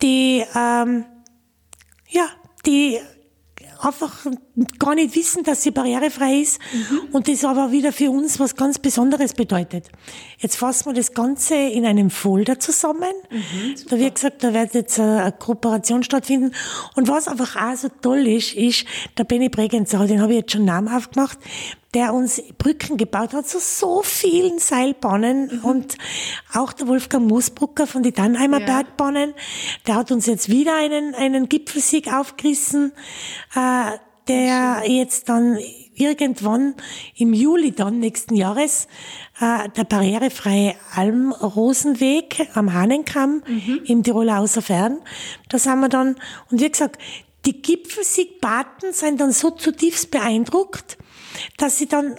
die, 0.03 0.43
ähm, 0.55 1.05
ja, 2.07 2.27
die 2.67 2.99
einfach 3.81 4.27
gar 4.79 4.95
nicht 4.95 5.15
wissen, 5.15 5.43
dass 5.43 5.61
sie 5.61 5.71
barrierefrei 5.71 6.39
ist 6.39 6.59
mhm. 6.73 7.09
und 7.11 7.27
das 7.27 7.45
aber 7.45 7.71
wieder 7.71 7.91
für 7.91 8.09
uns 8.09 8.39
was 8.39 8.55
ganz 8.55 8.79
Besonderes 8.79 9.33
bedeutet. 9.33 9.89
Jetzt 10.39 10.55
fassen 10.55 10.87
wir 10.87 10.93
das 10.93 11.13
Ganze 11.13 11.55
in 11.55 11.85
einem 11.85 12.09
Folder 12.09 12.59
zusammen. 12.59 13.13
Mhm, 13.29 13.75
da 13.89 13.99
wird 13.99 14.15
gesagt, 14.15 14.43
da 14.43 14.53
wird 14.53 14.73
jetzt 14.73 14.99
eine 14.99 15.31
Kooperation 15.31 16.03
stattfinden. 16.03 16.53
Und 16.95 17.07
was 17.07 17.27
einfach 17.27 17.55
auch 17.55 17.75
so 17.75 17.89
toll 18.01 18.27
ist, 18.27 18.53
ist 18.53 18.85
der 19.17 19.25
Benny 19.25 19.49
Bregenzer, 19.49 20.05
den 20.07 20.21
habe 20.21 20.33
ich 20.33 20.39
jetzt 20.39 20.53
schon 20.53 20.65
namhaft 20.65 21.13
gemacht, 21.13 21.37
der 21.93 22.13
uns 22.13 22.41
Brücken 22.57 22.97
gebaut 22.97 23.33
hat 23.33 23.47
zu 23.47 23.59
so 23.59 24.01
vielen 24.03 24.59
Seilbahnen 24.59 25.49
mhm. 25.51 25.65
und 25.65 25.97
auch 26.53 26.73
der 26.73 26.87
Wolfgang 26.87 27.27
Moosbrucker 27.27 27.87
von 27.87 28.03
den 28.03 28.13
Dannheimer 28.13 28.59
ja. 28.59 28.65
Bergbahnen, 28.65 29.33
der 29.87 29.95
hat 29.95 30.11
uns 30.11 30.25
jetzt 30.25 30.49
wieder 30.49 30.75
einen, 30.75 31.15
einen 31.15 31.47
Gipfelsieg 31.47 32.11
aufgerissen, 32.11 32.91
äh, 33.55 33.97
der 34.27 34.83
jetzt 34.85 35.29
dann 35.29 35.57
irgendwann 35.95 36.75
im 37.15 37.33
Juli 37.33 37.71
dann 37.71 37.99
nächsten 37.99 38.35
Jahres 38.35 38.87
äh, 39.39 39.69
der 39.69 39.83
barrierefreie 39.83 40.75
Almrosenweg 40.95 42.49
am 42.53 42.73
Hahnenkamm 42.73 43.43
mhm. 43.47 43.81
im 43.85 44.03
Tiroler 44.03 44.39
Außerfern. 44.39 44.99
Da 45.49 45.57
sind 45.57 45.79
wir 45.79 45.89
dann, 45.89 46.15
und 46.51 46.61
wie 46.61 46.69
gesagt, 46.69 47.01
die 47.45 47.61
Gipfelsiegbaten 47.61 48.93
sind 48.93 49.21
dann 49.21 49.31
so 49.31 49.51
zutiefst 49.51 50.11
beeindruckt, 50.11 50.97
dass 51.57 51.77
sie 51.77 51.87
dann 51.87 52.17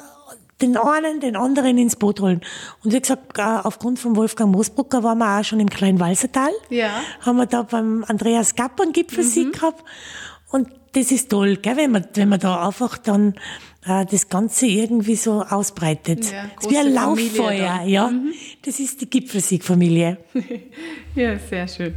den 0.60 0.76
einen, 0.76 1.20
den 1.20 1.36
anderen 1.36 1.78
ins 1.78 1.96
Boot 1.96 2.20
holen. 2.20 2.40
Und 2.82 2.92
wie 2.92 3.00
gesagt, 3.00 3.38
äh, 3.38 3.42
aufgrund 3.42 3.98
von 3.98 4.16
Wolfgang 4.16 4.50
Moosbrucker 4.50 5.02
waren 5.02 5.18
wir 5.18 5.38
auch 5.38 5.44
schon 5.44 5.60
im 5.60 5.70
kleinen 5.70 6.00
Walsertal. 6.00 6.50
Ja. 6.68 6.90
Haben 7.20 7.36
wir 7.36 7.46
da 7.46 7.62
beim 7.62 8.04
Andreas 8.08 8.54
Gapp 8.54 8.80
einen 8.80 8.92
Gipfelsieg 8.92 9.48
mhm. 9.48 9.52
gehabt. 9.52 9.84
Und 10.50 10.68
das 10.92 11.10
ist 11.12 11.30
toll, 11.30 11.56
gell, 11.56 11.76
wenn 11.76 11.90
man, 11.90 12.06
wenn 12.14 12.28
man 12.28 12.40
da 12.40 12.66
einfach 12.66 12.98
dann 12.98 13.34
äh, 13.86 14.04
das 14.06 14.28
Ganze 14.28 14.66
irgendwie 14.66 15.16
so 15.16 15.42
ausbreitet. 15.42 16.30
Ja, 16.30 16.50
das 16.56 16.64
ist 16.66 16.70
wie 16.70 16.78
ein 16.78 16.92
Lauffeuer, 16.92 17.82
ja. 17.84 18.08
Mhm. 18.08 18.32
Das 18.64 18.80
ist 18.80 19.00
die 19.00 19.10
Gipfelsiegfamilie. 19.10 20.18
ja, 21.14 21.38
sehr 21.38 21.68
schön. 21.68 21.94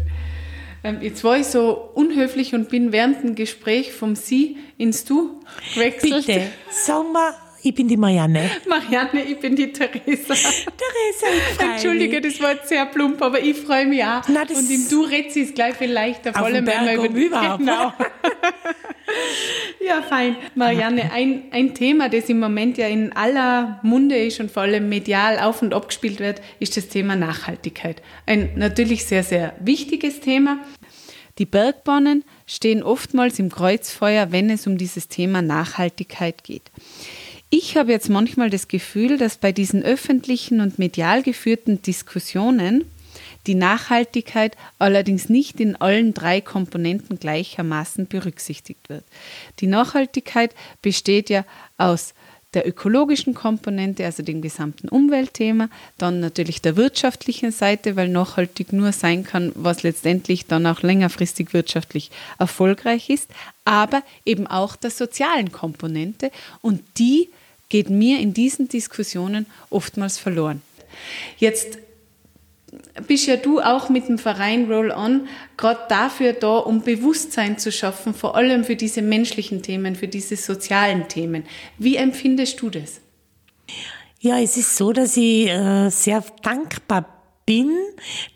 Ähm, 0.84 0.98
jetzt 1.02 1.24
war 1.24 1.38
ich 1.38 1.48
so 1.48 1.92
unhöflich 1.94 2.56
und 2.56 2.70
bin 2.70 2.92
während 2.92 3.24
dem 3.24 3.36
Gespräch 3.36 3.94
vom 3.94 4.16
Sie 4.16 4.58
ins 4.78 5.06
Du 5.06 5.40
gewechselt. 5.76 6.26
Bitte, 6.26 6.48
sag 6.72 7.12
mal, 7.12 7.34
ich 7.64 7.76
bin 7.76 7.88
die 7.88 7.98
Marianne. 7.98 8.50
Marianne, 8.68 9.24
ich 9.24 9.38
bin 9.38 9.56
die 9.56 9.72
Theresa. 9.72 10.00
Theresa, 10.34 11.28
ich 11.28 11.56
freue 11.56 11.72
Entschuldige, 11.74 12.22
das 12.22 12.42
war 12.42 12.54
jetzt 12.54 12.70
sehr 12.70 12.86
plump, 12.88 13.22
aber 13.22 13.40
ich 13.40 13.58
freue 13.58 13.86
mich 13.86 14.04
auch. 14.04 14.28
Nein, 14.28 14.48
das 14.48 14.58
und 14.58 14.72
im 14.72 14.90
Du 14.90 15.04
redet 15.04 15.32
sie 15.34 15.42
es 15.42 15.54
gleich 15.54 15.76
viel 15.76 15.92
leichter, 15.92 16.34
vor 16.34 16.46
allem 16.46 16.66
wenn 16.66 16.86
wir 16.86 16.94
über 16.96 17.20
überhaupt. 17.20 17.60
Genau. 17.60 17.94
ja, 19.86 20.02
fein. 20.02 20.36
Marianne, 20.56 21.12
ein, 21.12 21.44
ein 21.52 21.74
Thema, 21.74 22.10
das 22.10 22.30
im 22.30 22.40
Moment 22.40 22.78
ja 22.78 22.88
in 22.88 23.14
aller 23.14 23.80
Munde 23.84 24.18
ist 24.18 24.40
und 24.40 24.52
vor 24.52 24.64
allem 24.64 24.90
medial 24.90 25.40
auf 25.40 25.62
und 25.62 25.74
ab 25.74 25.88
gespielt 25.88 26.20
wird, 26.20 26.42
ist 26.60 26.78
das 26.78 26.88
Thema 26.88 27.16
Nachhaltigkeit. 27.16 28.02
Ein 28.26 28.52
natürlich 28.56 29.06
sehr, 29.06 29.24
sehr 29.24 29.54
wichtiges 29.60 30.20
Thema. 30.20 30.60
Die 31.38 31.46
Bergbahnen 31.46 32.24
stehen 32.46 32.84
oftmals 32.84 33.40
im 33.40 33.50
Kreuzfeuer, 33.50 34.32
wenn 34.32 34.50
es 34.50 34.68
um 34.68 34.78
dieses 34.78 35.08
Thema 35.08 35.42
Nachhaltigkeit 35.42 36.44
geht. 36.44 36.64
Ich 37.50 37.76
habe 37.78 37.92
jetzt 37.92 38.10
manchmal 38.10 38.50
das 38.50 38.68
Gefühl, 38.68 39.18
dass 39.18 39.38
bei 39.38 39.52
diesen 39.52 39.84
öffentlichen 39.84 40.62
und 40.62 40.80
medial 40.80 41.22
geführten 41.22 41.82
Diskussionen 41.82 42.86
die 43.48 43.56
Nachhaltigkeit 43.56 44.56
allerdings 44.80 45.30
nicht 45.30 45.60
in 45.60 45.76
allen 45.76 46.14
drei 46.14 46.42
Komponenten 46.42 47.20
gleichermaßen 47.20 48.08
berücksichtigt 48.08 48.90
wird. 48.90 49.04
Die 49.60 49.68
Nachhaltigkeit 49.68 50.54
besteht 50.82 51.30
ja 51.30 51.46
aus 51.78 52.14
der 52.54 52.68
ökologischen 52.68 53.34
Komponente, 53.34 54.04
also 54.04 54.24
dem 54.24 54.42
gesamten 54.42 54.90
Umweltthema, 54.90 55.70
dann 55.98 56.20
natürlich 56.20 56.62
der 56.62 56.76
wirtschaftlichen 56.76 57.52
Seite, 57.52 57.96
weil 57.96 58.10
nachhaltig 58.10 58.74
nur 58.74 58.92
sein 58.92 59.24
kann, 59.24 59.54
was 59.56 59.84
letztendlich 59.84 60.48
dann 60.48 60.66
auch 60.66 60.82
längerfristig 60.82 61.54
wirtschaftlich 61.54 62.12
erfolgreich 62.40 63.10
ist, 63.10 63.30
aber 63.64 64.04
eben 64.26 64.48
auch 64.48 64.76
der 64.76 64.92
sozialen 64.92 65.52
Komponente 65.52 66.32
und 66.62 66.82
die 66.98 67.30
geht 67.70 67.90
mir 67.90 68.20
in 68.20 68.34
diesen 68.34 68.68
Diskussionen 68.68 69.46
oftmals 69.70 70.18
verloren. 70.18 70.62
Jetzt 71.38 71.78
bist 73.08 73.28
ja 73.28 73.36
du 73.36 73.60
auch 73.60 73.90
mit 73.90 74.08
dem 74.08 74.18
Verein 74.18 74.72
Roll 74.72 74.92
On 74.92 75.28
gerade 75.58 75.82
dafür 75.90 76.34
da, 76.34 76.58
um 76.58 76.82
Bewusstsein 76.82 77.58
zu 77.58 77.72
schaffen, 77.72 78.14
vor 78.14 78.36
allem 78.36 78.64
für 78.64 78.76
diese 78.76 79.02
menschlichen 79.02 79.62
Themen, 79.62 79.96
für 79.96 80.08
diese 80.08 80.36
sozialen 80.36 81.08
Themen. 81.08 81.44
Wie 81.78 81.98
empfindest 81.98 82.62
du 82.62 82.70
das? 82.70 83.02
Ja, 84.20 84.40
es 84.40 84.56
ist 84.56 84.78
so, 84.78 84.94
dass 84.94 85.18
ich 85.18 85.50
äh, 85.50 85.90
sehr 85.90 86.24
dankbar 86.44 87.06
bin, 87.46 87.72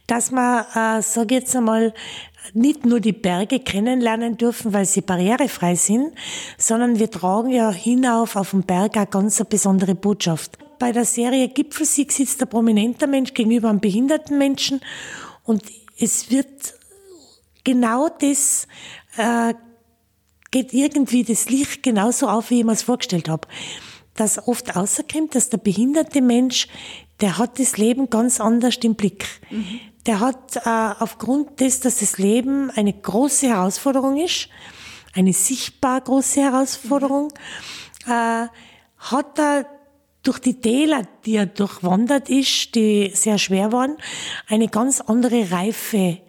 dass 0.08 0.32
man, 0.32 0.65
äh, 0.74 1.01
sage 1.01 1.36
jetzt 1.36 1.56
einmal, 1.56 1.94
nicht 2.54 2.86
nur 2.86 3.00
die 3.00 3.12
Berge 3.12 3.60
kennenlernen 3.60 4.38
dürfen, 4.38 4.74
weil 4.74 4.86
sie 4.86 5.01
barrierefrei 5.01 5.75
sind, 5.75 6.13
sondern 6.58 7.00
wir 7.00 7.10
tragen 7.10 7.50
ja 7.50 7.72
hinauf 7.72 8.36
auf 8.36 8.51
dem 8.51 8.63
Berg 8.63 8.98
eine 8.98 9.08
ganz 9.08 9.44
besondere 9.46 9.96
Botschaft. 9.96 10.58
Bei 10.79 10.91
der 10.91 11.05
Serie 11.05 11.48
Gipfelsieg 11.50 12.12
sitzt 12.12 12.41
der 12.41 12.46
prominenter 12.46 13.08
Mensch 13.08 13.34
gegenüber 13.34 13.70
einem 13.70 13.79
behinderten 13.79 14.38
Menschen 14.38 14.82
und 15.44 15.63
es 16.00 16.29
wird 16.29 16.74
genau 17.63 18.10
das, 18.10 18.67
äh, 19.17 19.53
geht 20.51 20.74
irgendwie 20.74 21.24
das 21.24 21.50
Licht 21.50 21.84
genauso 21.84 22.27
auf, 22.27 22.50
wie 22.50 22.60
ich 22.60 22.65
mir 22.65 22.74
es 22.74 22.84
vorgestellt 22.84 23.29
habe. 23.29 23.48
Dass 24.15 24.48
oft 24.48 24.75
außerkommt, 24.75 25.36
dass 25.36 25.50
der 25.50 25.58
behinderte 25.58 26.22
Mensch, 26.22 26.67
der 27.22 27.38
hat 27.38 27.60
das 27.60 27.77
Leben 27.77 28.10
ganz 28.10 28.39
anders 28.39 28.77
im 28.82 28.96
Blick. 28.96 29.25
Mhm 29.50 29.79
der 30.05 30.20
hat 30.20 30.55
äh, 30.58 30.60
aufgrund 31.00 31.60
des, 31.60 31.79
dass 31.79 32.00
das 32.00 32.17
Leben 32.17 32.70
eine 32.72 32.94
große 32.94 33.48
Herausforderung 33.48 34.17
ist, 34.17 34.50
eine 35.13 35.34
sichtbar 35.34 36.01
große 36.01 36.41
Herausforderung, 36.41 37.32
äh, 38.08 38.48
hat 38.98 39.39
er 39.39 39.65
durch 40.25 40.39
die 40.39 40.60
Täler, 40.60 41.03
die 41.25 41.36
er 41.36 41.46
durchwandert 41.46 42.29
ist, 42.29 42.75
die 42.75 43.12
sehr 43.13 43.38
schwer 43.38 43.72
waren, 43.72 43.98
eine 44.48 44.67
ganz 44.67 45.01
andere 45.01 45.51
Reife 45.51 46.20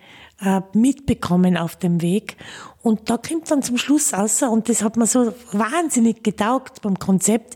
äh, 0.41 0.61
mitbekommen 0.75 1.57
auf 1.57 1.77
dem 1.77 2.03
Weg. 2.03 2.37
Und 2.83 3.11
da 3.11 3.17
kommt 3.17 3.51
dann 3.51 3.63
zum 3.63 3.79
Schluss 3.79 4.13
außer, 4.13 4.51
und 4.51 4.69
das 4.69 4.83
hat 4.83 4.97
mir 4.97 5.07
so 5.07 5.33
wahnsinnig 5.53 6.23
getaugt 6.23 6.83
beim 6.83 6.99
Konzept, 6.99 7.55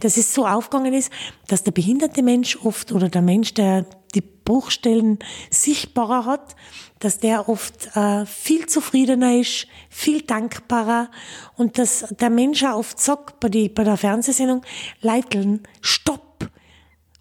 dass 0.00 0.16
es 0.16 0.32
so 0.32 0.46
aufgegangen 0.46 0.94
ist, 0.94 1.12
dass 1.48 1.64
der 1.64 1.72
behinderte 1.72 2.22
Mensch 2.22 2.56
oft 2.64 2.92
oder 2.92 3.08
der 3.08 3.22
Mensch, 3.22 3.52
der 3.54 3.84
die 4.14 4.22
Bruchstellen 4.22 5.18
sichtbarer 5.50 6.24
hat, 6.24 6.56
dass 7.00 7.18
der 7.18 7.48
oft 7.48 7.96
äh, 7.96 8.24
viel 8.26 8.66
zufriedener 8.66 9.36
ist, 9.36 9.66
viel 9.88 10.22
dankbarer 10.22 11.10
und 11.56 11.78
dass 11.78 12.06
der 12.10 12.30
Mensch 12.30 12.62
auch 12.62 12.76
oft 12.76 13.00
sagt 13.00 13.40
bei, 13.40 13.48
die, 13.48 13.68
bei 13.68 13.84
der 13.84 13.96
Fernsehsendung, 13.96 14.62
Leiteln, 15.00 15.62
stopp! 15.80 16.20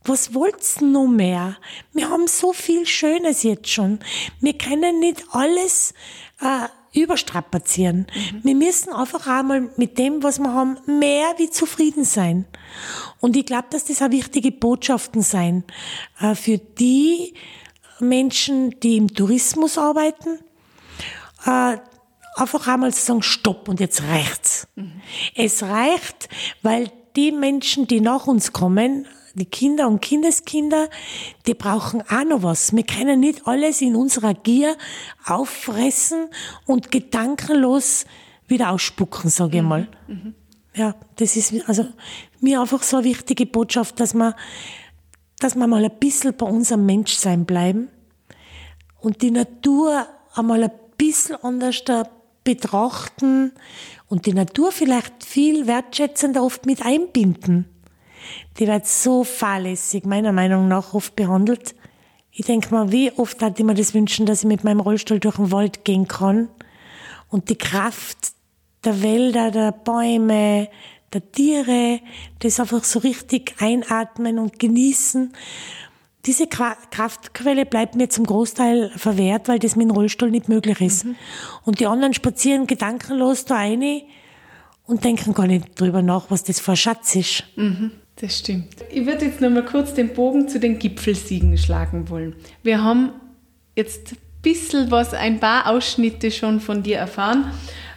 Was 0.04 0.34
wollt's 0.34 0.82
noch 0.82 1.08
mehr? 1.08 1.58
Wir 1.94 2.10
haben 2.10 2.28
so 2.28 2.54
viel 2.54 2.86
Schönes 2.86 3.44
jetzt 3.44 3.70
schon. 3.70 4.00
Wir 4.40 4.58
können 4.58 5.00
nicht 5.00 5.24
alles 5.32 5.94
äh, 6.42 6.68
überstrapazieren. 7.00 8.08
Mhm. 8.14 8.44
Wir 8.44 8.56
müssen 8.56 8.92
einfach 8.92 9.28
einmal 9.28 9.70
mit 9.78 9.98
dem, 9.98 10.24
was 10.24 10.40
wir 10.40 10.54
haben, 10.54 10.78
mehr 10.88 11.36
wie 11.38 11.50
zufrieden 11.50 12.06
sein. 12.06 12.46
Und 13.20 13.36
ich 13.38 13.46
glaube, 13.46 13.68
dass 13.70 13.86
das 13.86 14.02
auch 14.02 14.12
wichtige 14.12 14.52
Botschaften 14.52 15.22
sein 15.22 15.64
äh, 16.20 16.34
für 16.34 16.58
die 16.58 17.34
Menschen, 18.00 18.80
die 18.82 18.98
im 18.98 19.14
Tourismus 19.14 19.78
arbeiten. 19.78 20.40
Äh, 21.46 21.78
einfach 22.36 22.68
einmal 22.68 22.94
zu 22.94 23.06
sagen, 23.06 23.22
stopp 23.22 23.68
und 23.68 23.80
jetzt 23.80 24.04
reicht's. 24.04 24.68
Mhm. 24.76 25.02
Es 25.36 25.64
reicht, 25.64 26.30
weil 26.62 26.92
die 27.16 27.32
Menschen, 27.32 27.88
die 27.88 28.02
nach 28.02 28.28
uns 28.28 28.54
kommen, 28.54 29.06
die 29.36 29.46
Kinder 29.46 29.88
und 29.88 30.02
Kindeskinder, 30.02 30.90
die 31.48 31.54
brauchen 31.54 32.02
auch 32.02 32.24
noch 32.26 32.44
was. 32.44 32.76
Wir 32.76 32.84
können 32.84 33.20
nicht 33.20 33.48
alles 33.48 33.82
in 33.82 33.96
unserer 33.96 34.34
Gier 34.34 34.76
auffressen 35.26 36.28
und 36.66 36.92
gedankenlos 36.92 38.06
wieder 38.48 38.72
ausspucken, 38.72 39.30
sage 39.30 39.58
ich 39.58 39.64
mhm. 39.64 39.70
mal. 39.70 39.88
Mhm. 40.08 40.36
Ja, 40.76 40.96
das 41.18 41.36
ist, 41.36 41.54
also, 41.68 41.88
mir 42.40 42.62
einfach 42.62 42.84
so 42.84 42.98
eine 42.98 43.06
wichtige 43.06 43.46
Botschaft, 43.46 44.00
dass 44.00 44.14
wir, 44.14 44.36
dass 45.40 45.56
wir 45.56 45.68
mal 45.68 45.84
ein 45.84 46.00
bisschen 46.00 46.36
bei 46.36 46.46
unserem 46.46 46.86
Menschsein 46.86 47.46
bleiben 47.46 47.90
und 49.00 49.22
die 49.22 49.32
Natur 49.32 50.06
einmal 50.36 50.64
ein 50.64 50.72
bisschen 50.98 51.38
anders 51.38 51.84
betrachten 52.44 53.54
und 54.08 54.26
die 54.26 54.34
Natur 54.34 54.72
vielleicht 54.72 55.24
viel 55.24 55.68
wertschätzender 55.68 56.44
oft 56.44 56.66
mit 56.66 56.86
einbinden. 56.86 57.66
Die 58.58 58.68
wird 58.68 58.86
so 58.86 59.24
fahrlässig, 59.24 60.06
meiner 60.06 60.34
Meinung 60.34 60.68
nach, 60.68 60.94
oft 60.94 61.16
behandelt. 61.16 61.74
Ich 62.32 62.46
denke 62.46 62.74
mal, 62.74 62.92
wie 62.92 63.12
oft 63.14 63.42
hatte 63.42 63.62
ich 63.62 63.66
mir 63.66 63.76
das 63.76 63.94
wünschen, 63.94 64.26
dass 64.26 64.42
ich 64.42 64.48
mit 64.48 64.64
meinem 64.64 64.82
Rollstuhl 64.82 65.20
durch 65.20 65.38
den 65.38 65.52
Wald 65.52 65.86
gehen 65.86 66.08
kann 66.08 66.50
und 67.30 67.50
die 67.50 67.58
Kraft 67.58 68.34
der 68.84 69.02
Wälder, 69.02 69.52
der 69.52 69.72
Bäume, 69.72 70.70
der 71.14 71.32
Tiere, 71.32 72.00
das 72.40 72.60
einfach 72.60 72.84
so 72.84 73.00
richtig 73.00 73.56
einatmen 73.60 74.40
und 74.40 74.60
genießen. 74.60 75.34
Diese 76.26 76.48
Kraftquelle 76.48 77.66
bleibt 77.66 77.96
mir 77.96 78.10
zum 78.10 78.26
Großteil 78.26 78.92
verwehrt, 78.96 79.48
weil 79.48 79.60
das 79.60 79.76
mit 79.76 79.88
dem 79.88 79.92
Rollstuhl 79.92 80.30
nicht 80.30 80.50
möglich 80.50 80.82
ist. 80.82 81.06
Mhm. 81.06 81.16
Und 81.64 81.80
die 81.80 81.88
anderen 81.88 82.14
spazieren 82.14 82.68
gedankenlos 82.68 83.46
da 83.46 83.56
rein 83.56 84.02
und 84.86 85.04
denken 85.04 85.34
gar 85.34 85.48
nicht 85.48 85.80
drüber 85.80 86.02
nach, 86.02 86.30
was 86.30 86.44
das 86.44 86.60
für 86.60 86.72
ein 86.72 86.78
Schatz 86.78 87.16
ist. 87.16 87.44
Mhm. 87.56 87.92
Das 88.18 88.40
stimmt. 88.40 88.76
Ich 88.92 89.06
würde 89.06 89.26
jetzt 89.26 89.40
noch 89.40 89.50
mal 89.50 89.64
kurz 89.64 89.94
den 89.94 90.14
Bogen 90.14 90.50
zu 90.50 90.60
den 90.60 90.78
Gipfelsiegen 90.78 91.58
schlagen 91.58 92.10
wollen. 92.10 92.36
Wir 92.64 92.84
haben 92.84 93.14
jetzt 93.78 94.12
ein 94.12 94.18
bisschen 94.42 94.92
was, 94.92 95.14
ein 95.14 95.40
paar 95.40 95.68
Ausschnitte 95.68 96.32
schon 96.32 96.60
von 96.60 96.84
dir 96.84 96.98
erfahren. 96.98 97.52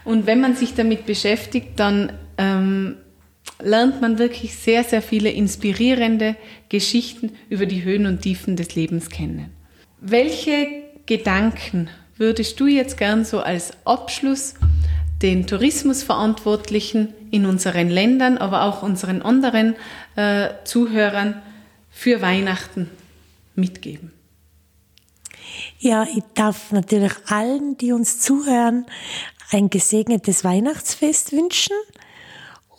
Und 0.05 0.27
wenn 0.27 0.41
man 0.41 0.55
sich 0.55 0.75
damit 0.75 1.07
beschäftigt, 1.07 1.71
dann 1.77 2.13
ähm, 2.39 2.99
lernt 3.61 4.01
man 4.01 4.19
wirklich 4.19 4.57
sehr, 4.57 4.85
sehr 4.85 5.03
viele 5.03 5.31
inspirierende 5.31 6.37
Geschichten 6.69 7.37
über 7.49 7.67
die 7.67 7.85
Höhen 7.85 8.07
und 8.07 8.23
Tiefen 8.23 8.57
des 8.57 8.75
Lebens 8.75 9.09
kennen. 9.09 9.51
Welche 10.01 10.67
Gedanken 11.07 11.89
würdest 12.17 12.59
du 12.61 12.67
jetzt 12.67 12.97
gern 12.97 13.25
so 13.25 13.41
als 13.41 13.73
Abschluss 13.85 14.55
den 15.23 15.47
Tourismusverantwortlichen 15.47 17.15
in 17.31 17.47
unseren 17.47 17.89
Ländern, 17.89 18.39
aber 18.39 18.63
auch 18.65 18.83
unseren 18.83 19.23
anderen 19.23 19.77
äh, 20.17 20.49
Zuhörern 20.65 21.41
für 21.91 22.21
Weihnachten 22.21 22.91
mitgeben? 23.55 24.13
Ja, 25.79 26.05
ich 26.05 26.23
darf 26.35 26.73
natürlich 26.73 27.13
allen, 27.27 27.77
die 27.77 27.93
uns 27.93 28.21
zuhören, 28.21 28.87
ein 29.51 29.71
gesegnetes 29.71 30.45
Weihnachtsfest 30.45 31.33
wünschen. 31.33 31.77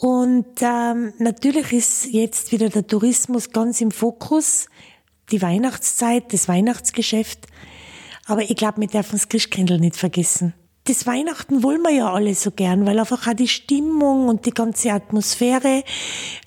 Und 0.03 0.62
ähm, 0.62 1.13
natürlich 1.17 1.72
ist 1.72 2.07
jetzt 2.07 2.51
wieder 2.51 2.67
der 2.67 2.86
Tourismus 2.86 3.51
ganz 3.51 3.79
im 3.79 3.89
Fokus, 3.89 4.67
die 5.31 5.41
Weihnachtszeit, 5.41 6.33
das 6.33 6.50
Weihnachtsgeschäft. 6.50 7.48
Aber 8.25 8.41
ich 8.41 8.57
glaube, 8.57 8.81
wir 8.81 8.88
dürfen 8.88 9.13
das 9.13 9.29
Christkindl 9.29 9.79
nicht 9.79 9.95
vergessen 9.95 10.53
das 10.86 11.07
Weihnachten 11.07 11.63
wollen 11.63 11.81
wir 11.81 11.91
ja 11.91 12.12
alle 12.12 12.36
so 12.36 12.51
gern, 12.51 12.86
weil 12.86 13.00
einfach 13.00 13.27
auch 13.27 13.33
die 13.33 13.48
Stimmung 13.48 14.27
und 14.27 14.45
die 14.45 14.51
ganze 14.51 14.91
Atmosphäre, 14.91 15.83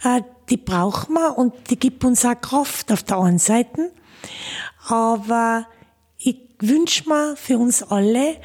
äh, 0.04 0.22
die 0.50 0.58
brauchen 0.58 1.14
wir 1.14 1.38
und 1.38 1.54
die 1.70 1.78
gibt 1.78 2.04
uns 2.04 2.22
auch 2.24 2.38
Kraft 2.38 2.92
auf 2.92 3.02
der 3.02 3.18
einen 3.18 3.38
Seite. 3.38 3.92
Aber 4.88 5.66
ich 6.18 6.38
wünsche 6.60 7.08
mir 7.08 7.34
für 7.36 7.58
uns 7.58 7.82
alle, 7.82 8.36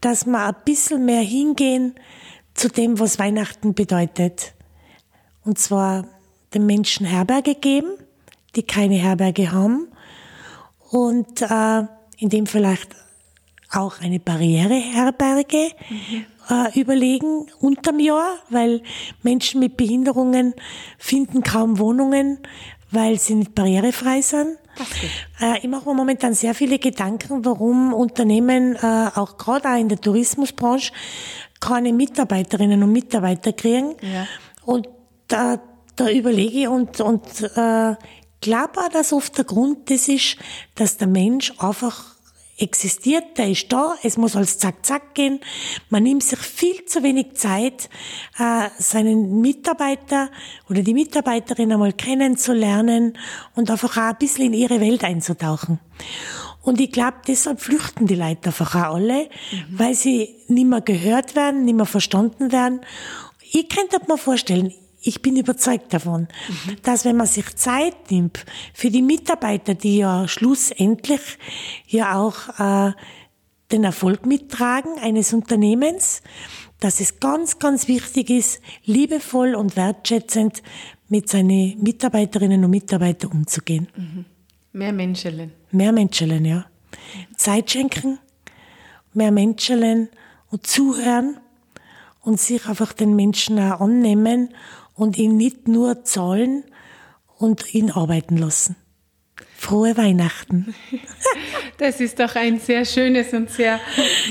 dass 0.00 0.24
wir 0.24 0.38
ein 0.38 0.54
bisschen 0.64 1.04
mehr 1.04 1.22
hingehen 1.22 1.96
zu 2.54 2.68
dem, 2.68 2.98
was 3.00 3.18
Weihnachten 3.18 3.74
bedeutet. 3.74 4.54
Und 5.50 5.58
zwar 5.58 6.04
den 6.54 6.64
Menschen 6.64 7.04
Herberge 7.04 7.56
geben, 7.56 7.90
die 8.54 8.62
keine 8.62 8.94
Herberge 8.94 9.50
haben 9.50 9.88
und 10.92 11.42
äh, 11.42 11.82
in 12.18 12.28
dem 12.28 12.46
vielleicht 12.46 12.94
auch 13.72 14.00
eine 14.00 14.20
Barriereherberge 14.20 15.72
mhm. 15.88 16.24
äh, 16.50 16.80
überlegen 16.80 17.48
unterm 17.58 17.98
Jahr, 17.98 18.36
weil 18.48 18.80
Menschen 19.24 19.58
mit 19.58 19.76
Behinderungen 19.76 20.54
finden 20.98 21.42
kaum 21.42 21.80
Wohnungen, 21.80 22.38
weil 22.92 23.18
sie 23.18 23.34
nicht 23.34 23.52
barrierefrei 23.52 24.22
sind. 24.22 24.56
Äh, 25.40 25.58
ich 25.58 25.68
mache 25.68 25.88
mir 25.88 25.94
momentan 25.96 26.32
sehr 26.32 26.54
viele 26.54 26.78
Gedanken, 26.78 27.44
warum 27.44 27.92
Unternehmen, 27.92 28.76
äh, 28.76 29.08
auch 29.16 29.36
gerade 29.36 29.68
auch 29.68 29.80
in 29.80 29.88
der 29.88 30.00
Tourismusbranche, 30.00 30.92
keine 31.58 31.92
Mitarbeiterinnen 31.92 32.80
und 32.84 32.92
Mitarbeiter 32.92 33.52
kriegen. 33.52 33.96
Ja. 34.00 34.28
Und 34.64 34.86
da, 35.32 35.60
da 35.96 36.10
überlege 36.10 36.60
ich 36.60 36.68
und, 36.68 37.00
und 37.00 37.42
äh, 37.56 37.94
glaube 38.40 38.80
auch, 38.80 38.88
dass 38.92 39.12
oft 39.12 39.36
der 39.36 39.44
Grund 39.44 39.90
das 39.90 40.08
ist, 40.08 40.36
dass 40.74 40.96
der 40.96 41.08
Mensch 41.08 41.52
einfach 41.58 42.16
existiert, 42.60 43.38
der 43.38 43.50
ist 43.50 43.72
da, 43.72 43.94
es 44.02 44.18
muss 44.18 44.36
alles 44.36 44.58
zack, 44.58 44.84
zack 44.84 45.14
gehen. 45.14 45.40
Man 45.88 46.02
nimmt 46.02 46.22
sich 46.22 46.38
viel 46.38 46.84
zu 46.84 47.02
wenig 47.02 47.34
Zeit, 47.34 47.88
äh, 48.38 48.68
seinen 48.78 49.40
Mitarbeiter 49.40 50.30
oder 50.68 50.82
die 50.82 50.92
Mitarbeiterin 50.92 51.72
einmal 51.72 51.94
kennenzulernen 51.94 53.16
und 53.54 53.70
einfach 53.70 53.96
auch 53.96 54.10
ein 54.10 54.16
bisschen 54.18 54.46
in 54.46 54.52
ihre 54.52 54.80
Welt 54.80 55.04
einzutauchen. 55.04 55.80
Und 56.62 56.80
ich 56.80 56.92
glaube, 56.92 57.16
deshalb 57.26 57.60
flüchten 57.60 58.06
die 58.06 58.14
Leute 58.14 58.48
einfach 58.48 58.74
auch 58.74 58.94
alle, 58.96 59.24
mhm. 59.24 59.78
weil 59.78 59.94
sie 59.94 60.36
nicht 60.48 60.66
mehr 60.66 60.82
gehört 60.82 61.34
werden, 61.34 61.64
nicht 61.64 61.76
mehr 61.76 61.86
verstanden 61.86 62.52
werden. 62.52 62.82
Ich 63.52 63.68
könnte 63.70 63.98
mir 64.06 64.18
vorstellen, 64.18 64.72
ich 65.02 65.22
bin 65.22 65.36
überzeugt 65.36 65.92
davon, 65.94 66.22
mhm. 66.48 66.76
dass 66.82 67.04
wenn 67.04 67.16
man 67.16 67.26
sich 67.26 67.56
Zeit 67.56 68.10
nimmt 68.10 68.44
für 68.74 68.90
die 68.90 69.02
Mitarbeiter, 69.02 69.74
die 69.74 69.98
ja 69.98 70.28
schlussendlich 70.28 71.38
ja 71.86 72.18
auch 72.18 72.58
äh, 72.58 72.92
den 73.72 73.84
Erfolg 73.84 74.26
mittragen 74.26 74.98
eines 75.00 75.32
Unternehmens, 75.32 76.22
dass 76.80 77.00
es 77.00 77.20
ganz, 77.20 77.58
ganz 77.58 77.88
wichtig 77.88 78.30
ist, 78.30 78.60
liebevoll 78.84 79.54
und 79.54 79.76
wertschätzend 79.76 80.62
mit 81.08 81.28
seinen 81.28 81.80
Mitarbeiterinnen 81.82 82.64
und 82.64 82.70
Mitarbeitern 82.70 83.32
umzugehen. 83.32 83.88
Mhm. 83.96 84.24
Mehr 84.72 84.92
Menschelen. 84.92 85.52
Mehr 85.72 85.92
Menschelen, 85.92 86.44
ja. 86.44 86.66
Zeit 87.36 87.70
schenken, 87.70 88.18
mehr 89.12 89.30
Menschelen 89.30 90.08
und 90.50 90.66
zuhören 90.66 91.38
und 92.22 92.40
sich 92.40 92.66
einfach 92.66 92.92
den 92.92 93.16
Menschen 93.16 93.58
auch 93.58 93.80
annehmen 93.80 94.50
und 95.00 95.16
ihn 95.16 95.38
nicht 95.38 95.66
nur 95.66 96.04
zahlen 96.04 96.62
und 97.38 97.74
ihn 97.74 97.90
arbeiten 97.90 98.36
lassen. 98.36 98.76
Frohe 99.56 99.96
Weihnachten. 99.96 100.74
Das 101.78 101.98
ist 101.98 102.20
doch 102.20 102.34
ein 102.34 102.60
sehr 102.60 102.84
schönes 102.84 103.32
und 103.32 103.48
sehr 103.48 103.80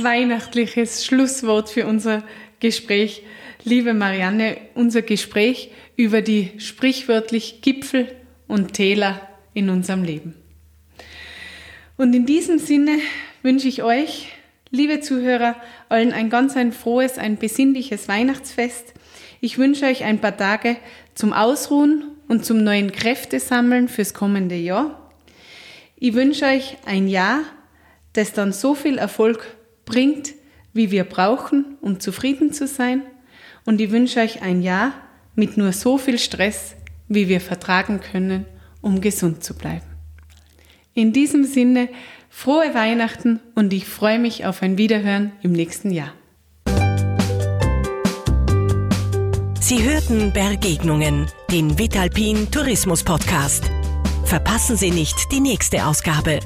weihnachtliches 0.03 1.03
Schlusswort 1.03 1.71
für 1.71 1.87
unser 1.87 2.23
Gespräch. 2.59 3.23
Liebe 3.63 3.95
Marianne, 3.95 4.57
unser 4.75 5.01
Gespräch 5.01 5.71
über 5.95 6.21
die 6.21 6.51
sprichwörtlich 6.59 7.63
Gipfel 7.63 8.15
und 8.47 8.73
Täler 8.73 9.27
in 9.55 9.71
unserem 9.71 10.03
Leben. 10.03 10.35
Und 11.97 12.13
in 12.13 12.27
diesem 12.27 12.59
Sinne 12.59 12.99
wünsche 13.41 13.67
ich 13.67 13.81
euch, 13.81 14.27
liebe 14.69 14.99
Zuhörer, 14.99 15.55
allen 15.89 16.13
ein 16.13 16.29
ganz 16.29 16.55
ein 16.55 16.71
frohes, 16.71 17.17
ein 17.17 17.37
besinnliches 17.37 18.07
Weihnachtsfest. 18.07 18.93
Ich 19.41 19.57
wünsche 19.57 19.85
euch 19.85 20.03
ein 20.03 20.19
paar 20.19 20.35
Tage 20.35 20.77
zum 21.15 21.31
Ausruhen 21.31 22.03
und 22.27 22.45
zum 22.45 22.63
neuen 22.63 22.91
Kräftesammeln 22.91 23.87
fürs 23.87 24.13
kommende 24.13 24.55
Jahr. 24.55 25.11
Ich 25.95 26.13
wünsche 26.13 26.45
euch 26.45 26.77
ein 26.85 27.07
Jahr, 27.07 27.41
das 28.13 28.33
dann 28.33 28.51
so 28.51 28.75
viel 28.75 28.97
Erfolg 28.97 29.55
bringt, 29.85 30.33
wie 30.73 30.91
wir 30.91 31.03
brauchen, 31.03 31.77
um 31.81 31.99
zufrieden 31.99 32.51
zu 32.51 32.67
sein. 32.67 33.03
Und 33.65 33.79
ich 33.81 33.91
wünsche 33.91 34.19
euch 34.19 34.41
ein 34.41 34.61
Jahr 34.61 34.93
mit 35.35 35.57
nur 35.57 35.71
so 35.71 35.97
viel 35.97 36.19
Stress, 36.19 36.75
wie 37.07 37.29
wir 37.29 37.41
vertragen 37.41 38.01
können, 38.01 38.45
um 38.81 39.01
gesund 39.01 39.43
zu 39.43 39.53
bleiben. 39.53 39.85
In 40.93 41.13
diesem 41.13 41.45
Sinne, 41.45 41.87
frohe 42.29 42.73
Weihnachten 42.73 43.39
und 43.55 43.71
ich 43.71 43.85
freue 43.85 44.19
mich 44.19 44.45
auf 44.45 44.61
ein 44.61 44.77
Wiederhören 44.77 45.31
im 45.41 45.53
nächsten 45.53 45.91
Jahr. 45.91 46.13
Sie 49.69 49.83
hörten 49.83 50.33
Begegnungen, 50.33 51.27
den 51.51 51.77
Vitalpin 51.77 52.49
Tourismus 52.49 53.03
Podcast. 53.03 53.69
Verpassen 54.25 54.75
Sie 54.75 54.89
nicht 54.89 55.31
die 55.31 55.39
nächste 55.39 55.85
Ausgabe. 55.85 56.39